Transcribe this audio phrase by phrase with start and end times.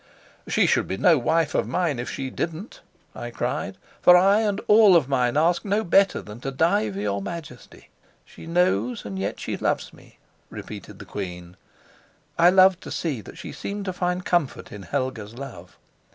[0.47, 2.81] "She should be no wife of mine, if she didn't,"
[3.13, 3.77] I cried.
[4.01, 7.89] "For I and all of mine ask no better than to die for your Majesty."
[8.25, 10.17] "She knows, and yet she loves me,"
[10.49, 11.55] repeated the queen.
[12.39, 15.77] I loved to see that she seemed to find comfort in Helga's love.